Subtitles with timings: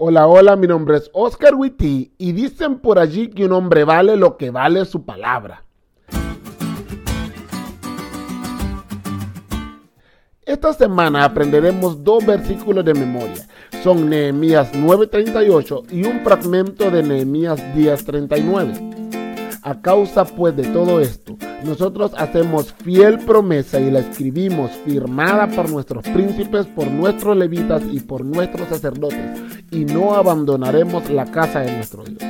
[0.00, 4.14] Hola, hola, mi nombre es Oscar Witty y dicen por allí que un hombre vale
[4.14, 5.64] lo que vale su palabra.
[10.46, 13.48] Esta semana aprenderemos dos versículos de memoria.
[13.82, 18.98] Son Nehemías 9:38 y un fragmento de Nehemías 10:39.
[19.62, 25.68] A causa pues de todo esto, nosotros hacemos fiel promesa y la escribimos firmada por
[25.68, 31.72] nuestros príncipes, por nuestros levitas y por nuestros sacerdotes, y no abandonaremos la casa de
[31.72, 32.22] nuestro Dios.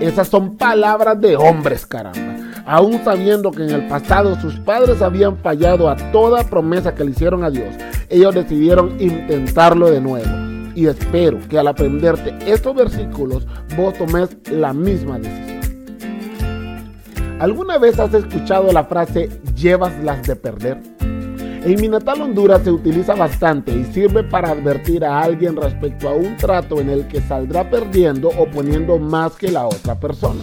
[0.00, 2.36] Esas son palabras de hombres, caramba.
[2.66, 7.12] Aún sabiendo que en el pasado sus padres habían fallado a toda promesa que le
[7.12, 7.74] hicieron a Dios,
[8.08, 10.28] ellos decidieron intentarlo de nuevo.
[10.74, 13.46] Y espero que al aprenderte estos versículos
[13.76, 15.56] vos tomes la misma decisión.
[17.38, 20.95] ¿Alguna vez has escuchado la frase llevas las de perder?
[21.66, 26.12] En mi natal Honduras se utiliza bastante y sirve para advertir a alguien respecto a
[26.12, 30.40] un trato en el que saldrá perdiendo o poniendo más que la otra persona.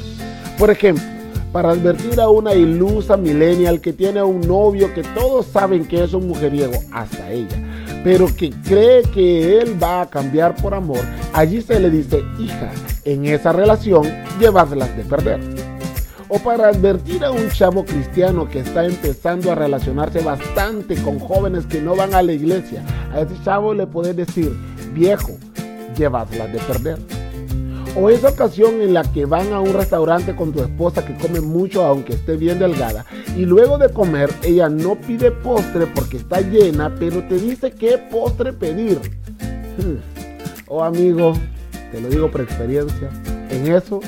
[0.60, 1.06] Por ejemplo,
[1.54, 6.14] para advertir a una ilusa millennial que tiene un novio que todos saben que es
[6.14, 7.56] un mujeriego, hasta ella,
[8.04, 11.00] pero que cree que él va a cambiar por amor,
[11.32, 12.70] allí se le dice, hija,
[13.06, 14.04] en esa relación
[14.42, 15.53] llevas las de perder
[16.34, 21.68] o para advertir a un chavo cristiano que está empezando a relacionarse bastante con jóvenes
[21.68, 24.52] que no van a la iglesia, a ese chavo le puedes decir,
[24.96, 25.38] viejo,
[25.96, 26.98] llevaslas de perder.
[27.96, 31.40] O esa ocasión en la que van a un restaurante con tu esposa que come
[31.40, 33.06] mucho aunque esté bien delgada
[33.38, 38.00] y luego de comer ella no pide postre porque está llena, pero te dice qué
[38.00, 39.00] postre pedir.
[40.68, 41.34] Oh amigo,
[41.92, 43.12] te lo digo por experiencia,
[43.52, 44.00] en eso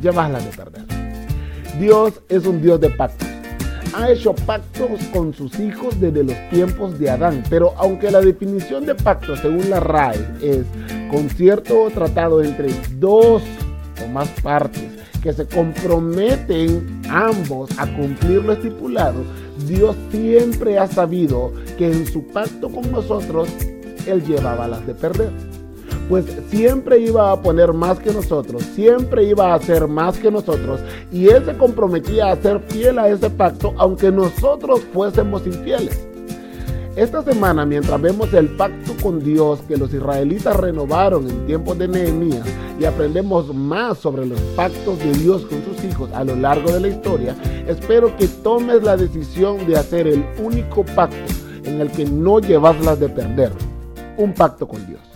[0.00, 0.85] llevaslas de perder.
[1.78, 3.28] Dios es un Dios de pactos.
[3.94, 8.86] Ha hecho pactos con sus hijos desde los tiempos de Adán, pero aunque la definición
[8.86, 10.64] de pacto según la RAE es
[11.10, 13.42] concierto tratado entre dos
[14.04, 14.84] o más partes
[15.22, 19.22] que se comprometen ambos a cumplir lo estipulado,
[19.66, 23.48] Dios siempre ha sabido que en su pacto con nosotros
[24.06, 25.30] Él llevaba las de perder
[26.08, 30.80] pues siempre iba a poner más que nosotros, siempre iba a hacer más que nosotros,
[31.10, 36.06] y Él se comprometía a ser fiel a ese pacto, aunque nosotros fuésemos infieles.
[36.96, 41.88] Esta semana, mientras vemos el pacto con Dios que los israelitas renovaron en tiempos de
[41.88, 42.46] Nehemías
[42.80, 46.80] y aprendemos más sobre los pactos de Dios con sus hijos a lo largo de
[46.80, 51.16] la historia, espero que tomes la decisión de hacer el único pacto
[51.64, 53.52] en el que no llevas las de perder,
[54.16, 55.15] un pacto con Dios.